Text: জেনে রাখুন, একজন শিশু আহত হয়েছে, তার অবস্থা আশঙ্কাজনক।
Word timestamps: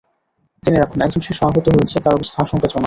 জেনে 0.63 0.79
রাখুন, 0.79 0.99
একজন 1.01 1.21
শিশু 1.27 1.41
আহত 1.45 1.65
হয়েছে, 1.67 1.97
তার 1.99 2.13
অবস্থা 2.13 2.37
আশঙ্কাজনক। 2.41 2.79